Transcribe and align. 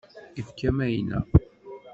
Ifka 0.41 0.69
mayna. 0.77 1.17